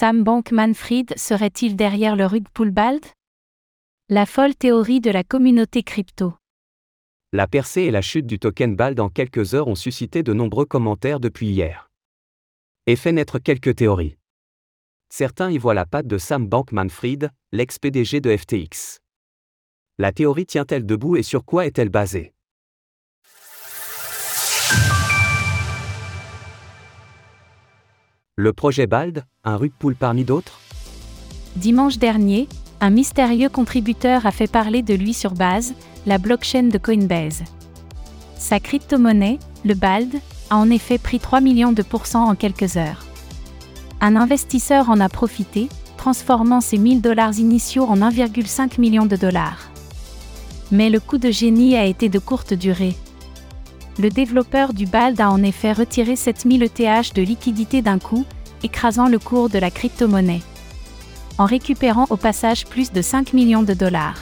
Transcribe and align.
Sam 0.00 0.24
Bankman-Fried 0.24 1.12
serait-il 1.18 1.76
derrière 1.76 2.16
le 2.16 2.24
rug 2.24 2.44
Bald 2.56 3.04
La 4.08 4.24
folle 4.24 4.54
théorie 4.54 5.02
de 5.02 5.10
la 5.10 5.22
communauté 5.24 5.82
crypto. 5.82 6.32
La 7.32 7.46
percée 7.46 7.82
et 7.82 7.90
la 7.90 8.00
chute 8.00 8.26
du 8.26 8.38
token 8.38 8.76
BALD 8.76 8.98
en 8.98 9.10
quelques 9.10 9.52
heures 9.52 9.68
ont 9.68 9.74
suscité 9.74 10.22
de 10.22 10.32
nombreux 10.32 10.64
commentaires 10.64 11.20
depuis 11.20 11.48
hier. 11.48 11.90
Et 12.86 12.96
fait 12.96 13.12
naître 13.12 13.38
quelques 13.38 13.76
théories. 13.76 14.16
Certains 15.10 15.50
y 15.50 15.58
voient 15.58 15.74
la 15.74 15.84
patte 15.84 16.06
de 16.06 16.16
Sam 16.16 16.48
Bankman-Fried, 16.48 17.28
l'ex-PDG 17.52 18.22
de 18.22 18.34
FTX. 18.34 19.00
La 19.98 20.12
théorie 20.12 20.46
tient-elle 20.46 20.86
debout 20.86 21.16
et 21.16 21.22
sur 21.22 21.44
quoi 21.44 21.66
est-elle 21.66 21.90
basée? 21.90 22.32
Le 28.36 28.52
projet 28.52 28.86
BALD, 28.86 29.24
un 29.44 29.56
rug 29.56 29.72
parmi 29.98 30.24
d'autres? 30.24 30.60
Dimanche 31.56 31.98
dernier, 31.98 32.48
un 32.80 32.88
mystérieux 32.88 33.50
contributeur 33.50 34.24
a 34.24 34.30
fait 34.30 34.50
parler 34.50 34.82
de 34.82 34.94
lui 34.94 35.12
sur 35.12 35.32
Base, 35.32 35.74
la 36.06 36.16
blockchain 36.16 36.68
de 36.72 36.78
Coinbase. 36.78 37.42
Sa 38.38 38.58
crypto-monnaie, 38.58 39.38
le 39.64 39.74
BALD, 39.74 40.14
a 40.48 40.56
en 40.56 40.70
effet 40.70 40.96
pris 40.96 41.18
3 41.18 41.42
millions 41.42 41.72
de 41.72 41.82
pourcents 41.82 42.30
en 42.30 42.34
quelques 42.34 42.76
heures. 42.76 43.04
Un 44.00 44.16
investisseur 44.16 44.88
en 44.88 45.00
a 45.00 45.10
profité, 45.10 45.68
transformant 45.98 46.62
ses 46.62 46.78
1000 46.78 47.02
dollars 47.02 47.38
initiaux 47.38 47.84
en 47.84 47.98
1,5 47.98 48.80
million 48.80 49.04
de 49.04 49.16
dollars. 49.16 49.70
Mais 50.70 50.88
le 50.88 51.00
coup 51.00 51.18
de 51.18 51.30
génie 51.30 51.76
a 51.76 51.84
été 51.84 52.08
de 52.08 52.18
courte 52.18 52.54
durée. 52.54 52.94
Le 53.98 54.08
développeur 54.08 54.72
du 54.72 54.86
BALD 54.86 55.20
a 55.20 55.30
en 55.30 55.42
effet 55.42 55.72
retiré 55.72 56.16
7000 56.16 56.62
ETH 56.62 57.14
de 57.14 57.22
liquidité 57.22 57.82
d'un 57.82 57.98
coup, 57.98 58.24
écrasant 58.62 59.08
le 59.08 59.18
cours 59.18 59.50
de 59.50 59.58
la 59.58 59.70
crypto-monnaie. 59.70 60.42
En 61.38 61.44
récupérant 61.44 62.06
au 62.10 62.16
passage 62.16 62.66
plus 62.66 62.92
de 62.92 63.02
5 63.02 63.32
millions 63.32 63.62
de 63.62 63.74
dollars. 63.74 64.18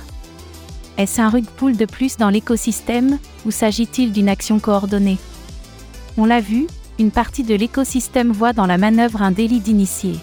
Est-ce 0.97 1.21
un 1.21 1.29
rug 1.29 1.45
pull 1.45 1.77
de 1.77 1.85
plus 1.85 2.17
dans 2.17 2.31
l'écosystème, 2.31 3.19
ou 3.47 3.51
s'agit-il 3.51 4.11
d'une 4.11 4.29
action 4.29 4.59
coordonnée? 4.59 5.19
On 6.17 6.25
l'a 6.25 6.41
vu, 6.41 6.67
une 6.99 7.13
partie 7.13 7.45
de 7.45 7.55
l'écosystème 7.55 8.33
voit 8.33 8.53
dans 8.53 8.67
la 8.67 8.79
manœuvre 8.79 9.23
un 9.23 9.31
délit 9.31 9.61
d'initié. 9.61 10.17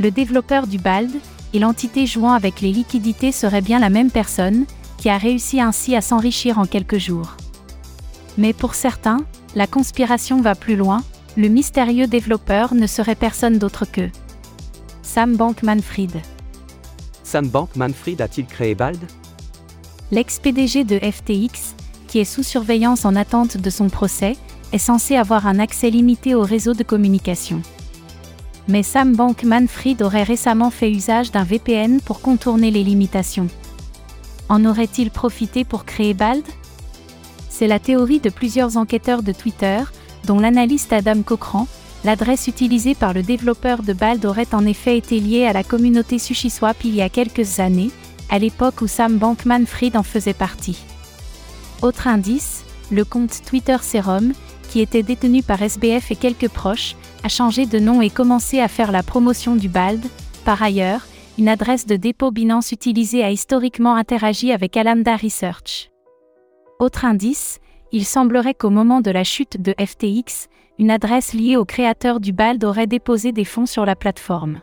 Le 0.00 0.10
développeur 0.10 0.66
du 0.66 0.78
BALD, 0.78 1.10
et 1.52 1.58
l'entité 1.58 2.06
jouant 2.06 2.32
avec 2.32 2.60
les 2.60 2.72
liquidités 2.72 3.32
serait 3.32 3.60
bien 3.60 3.78
la 3.78 3.90
même 3.90 4.10
personne, 4.10 4.64
qui 4.96 5.10
a 5.10 5.18
réussi 5.18 5.60
ainsi 5.60 5.94
à 5.94 6.00
s'enrichir 6.00 6.58
en 6.58 6.64
quelques 6.64 6.98
jours. 6.98 7.36
Mais 8.38 8.52
pour 8.52 8.74
certains, 8.74 9.18
la 9.56 9.66
conspiration 9.66 10.40
va 10.40 10.54
plus 10.54 10.76
loin, 10.76 11.02
le 11.36 11.48
mystérieux 11.48 12.06
développeur 12.06 12.72
ne 12.72 12.86
serait 12.86 13.16
personne 13.16 13.58
d'autre 13.58 13.84
que 13.84 14.08
Sam 15.02 15.36
Bankman-Fried. 15.36 16.22
Sam 17.24 17.48
Bankman-Fried 17.48 18.22
a-t-il 18.22 18.46
créé 18.46 18.76
BALD? 18.76 19.00
L'ex-PDG 20.12 20.84
de 20.84 20.98
FTX, 20.98 21.74
qui 22.06 22.20
est 22.20 22.24
sous 22.24 22.44
surveillance 22.44 23.04
en 23.04 23.16
attente 23.16 23.56
de 23.56 23.70
son 23.70 23.88
procès, 23.88 24.36
est 24.72 24.78
censé 24.78 25.16
avoir 25.16 25.46
un 25.46 25.58
accès 25.58 25.90
limité 25.90 26.34
au 26.34 26.42
réseau 26.42 26.74
de 26.74 26.84
communication. 26.84 27.60
Mais 28.68 28.84
Sam 28.84 29.16
Bankman-Fried 29.16 30.00
aurait 30.00 30.22
récemment 30.22 30.70
fait 30.70 30.92
usage 30.92 31.32
d'un 31.32 31.44
VPN 31.44 32.00
pour 32.00 32.20
contourner 32.20 32.70
les 32.70 32.84
limitations. 32.84 33.48
En 34.48 34.64
aurait-il 34.64 35.10
profité 35.10 35.64
pour 35.64 35.84
créer 35.84 36.14
BALD? 36.14 36.44
C'est 37.58 37.66
la 37.66 37.80
théorie 37.80 38.20
de 38.20 38.30
plusieurs 38.30 38.76
enquêteurs 38.76 39.24
de 39.24 39.32
Twitter, 39.32 39.80
dont 40.26 40.38
l'analyste 40.38 40.92
Adam 40.92 41.22
Cochran. 41.22 41.66
L'adresse 42.04 42.46
utilisée 42.46 42.94
par 42.94 43.12
le 43.12 43.24
développeur 43.24 43.82
de 43.82 43.92
BALD 43.92 44.24
aurait 44.26 44.54
en 44.54 44.64
effet 44.64 44.96
été 44.96 45.18
liée 45.18 45.44
à 45.44 45.52
la 45.52 45.64
communauté 45.64 46.20
SushiSwap 46.20 46.76
il 46.84 46.94
y 46.94 47.02
a 47.02 47.08
quelques 47.08 47.58
années, 47.58 47.90
à 48.30 48.38
l'époque 48.38 48.80
où 48.80 48.86
Sam 48.86 49.18
Bankman-Fried 49.18 49.96
en 49.96 50.04
faisait 50.04 50.34
partie. 50.34 50.78
Autre 51.82 52.06
indice, 52.06 52.62
le 52.92 53.04
compte 53.04 53.42
Twitter 53.44 53.78
Serum, 53.82 54.34
qui 54.70 54.78
était 54.78 55.02
détenu 55.02 55.42
par 55.42 55.60
SBF 55.60 56.12
et 56.12 56.16
quelques 56.16 56.50
proches, 56.50 56.94
a 57.24 57.28
changé 57.28 57.66
de 57.66 57.80
nom 57.80 58.00
et 58.00 58.10
commencé 58.10 58.60
à 58.60 58.68
faire 58.68 58.92
la 58.92 59.02
promotion 59.02 59.56
du 59.56 59.68
BALD. 59.68 60.06
Par 60.44 60.62
ailleurs, 60.62 61.08
une 61.38 61.48
adresse 61.48 61.86
de 61.86 61.96
dépôt 61.96 62.30
Binance 62.30 62.70
utilisée 62.70 63.24
a 63.24 63.32
historiquement 63.32 63.96
interagi 63.96 64.52
avec 64.52 64.76
Alamda 64.76 65.16
Research. 65.16 65.90
Autre 66.78 67.04
indice, 67.04 67.58
il 67.90 68.04
semblerait 68.04 68.54
qu'au 68.54 68.70
moment 68.70 69.00
de 69.00 69.10
la 69.10 69.24
chute 69.24 69.60
de 69.60 69.74
FTX, 69.84 70.48
une 70.78 70.92
adresse 70.92 71.32
liée 71.32 71.56
au 71.56 71.64
créateur 71.64 72.20
du 72.20 72.32
BALD 72.32 72.64
aurait 72.64 72.86
déposé 72.86 73.32
des 73.32 73.44
fonds 73.44 73.66
sur 73.66 73.84
la 73.84 73.96
plateforme. 73.96 74.60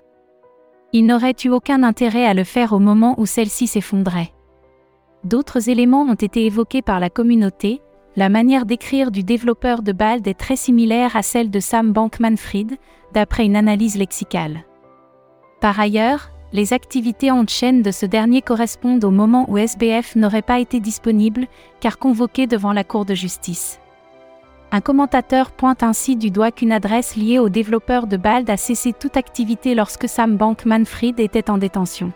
Il 0.94 1.06
n'aurait 1.08 1.36
eu 1.44 1.50
aucun 1.50 1.84
intérêt 1.84 2.26
à 2.26 2.34
le 2.34 2.46
faire 2.46 2.72
au 2.72 2.80
moment 2.80 3.16
où 3.20 3.26
celle-ci 3.26 3.68
s'effondrait. 3.68 4.32
D'autres 5.26 5.70
éléments 5.70 6.04
ont 6.04 6.14
été 6.14 6.46
évoqués 6.46 6.82
par 6.82 7.02
la 7.02 7.10
communauté, 7.10 7.82
la 8.16 8.30
manière 8.30 8.66
d'écrire 8.66 9.12
du 9.12 9.24
développeur 9.24 9.82
de 9.82 9.92
BALD 9.92 10.26
est 10.26 10.40
très 10.40 10.56
similaire 10.56 11.18
à 11.18 11.22
celle 11.22 11.52
de 11.52 11.60
Sam 11.60 11.92
Bankman-Fried, 11.92 12.78
d'après 13.14 13.46
une 13.46 13.58
analyse 13.58 13.98
lexicale. 13.98 14.64
Par 15.60 15.78
ailleurs, 15.82 16.32
les 16.54 16.74
activités 16.74 17.32
en 17.32 17.46
chaîne 17.48 17.82
de 17.82 17.92
ce 17.92 18.06
dernier 18.06 18.42
correspondent 18.42 19.04
au 19.04 19.12
moment 19.12 19.46
où 19.50 19.58
SBF 19.58 20.16
n'aurait 20.16 20.42
pas 20.42 20.60
été 20.60 20.80
disponible, 20.80 21.48
car 21.80 21.98
convoqué 21.98 22.48
devant 22.48 22.72
la 22.74 22.84
Cour 22.84 23.06
de 23.06 23.14
justice. 23.14 23.80
Un 24.72 24.82
commentateur 24.82 25.52
pointe 25.52 25.84
ainsi 25.84 26.16
du 26.16 26.32
doigt 26.32 26.52
qu'une 26.52 26.72
adresse 26.72 27.16
liée 27.16 27.40
au 27.40 27.50
développeur 27.50 28.08
de 28.08 28.18
BALD 28.18 28.50
a 28.50 28.58
cessé 28.58 28.94
toute 28.94 29.18
activité 29.18 29.76
lorsque 29.76 30.10
Sam 30.10 30.38
Bankman-Fried 30.38 31.20
était 31.20 31.50
en 31.50 31.58
détention. 31.58 32.12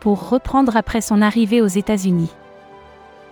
Pour 0.00 0.28
reprendre 0.28 0.76
après 0.76 1.00
son 1.00 1.22
arrivée 1.22 1.62
aux 1.62 1.66
États-Unis. 1.66 2.30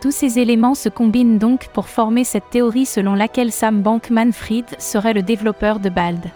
Tous 0.01 0.13
ces 0.13 0.39
éléments 0.39 0.75
se 0.75 0.89
combinent 0.89 1.39
donc 1.39 1.69
pour 1.69 1.89
former 1.89 2.25
cette 2.25 2.51
théorie 2.51 2.87
selon 2.87 3.15
laquelle 3.15 3.53
Sam 3.53 3.83
Bankman-Fried 3.83 4.81
serait 4.81 5.13
le 5.13 5.23
développeur 5.23 5.79
de 5.79 5.91
BALD. 5.91 6.31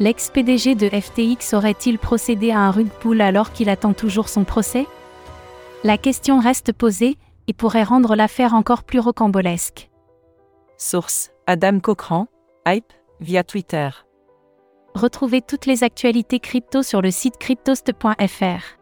L'ex-PDG 0.00 0.76
de 0.76 0.88
FTX 0.88 1.52
aurait-il 1.52 1.98
procédé 1.98 2.52
à 2.52 2.60
un 2.60 2.70
rug 2.70 2.88
pull 2.88 3.20
alors 3.20 3.52
qu'il 3.52 3.68
attend 3.68 3.92
toujours 3.92 4.30
son 4.30 4.44
procès? 4.44 4.86
La 5.84 5.98
question 5.98 6.40
reste 6.40 6.72
posée 6.72 7.18
et 7.48 7.52
pourrait 7.52 7.82
rendre 7.82 8.16
l'affaire 8.16 8.54
encore 8.54 8.82
plus 8.82 8.98
rocambolesque. 8.98 9.90
Source 10.78 11.32
Adam 11.46 11.80
Cochran, 11.80 12.28
Hype, 12.66 12.94
via 13.20 13.44
Twitter. 13.44 13.90
Retrouvez 14.94 15.42
toutes 15.42 15.66
les 15.66 15.84
actualités 15.84 16.40
crypto 16.40 16.82
sur 16.82 17.02
le 17.02 17.10
site 17.10 17.36
cryptost.fr. 17.36 18.78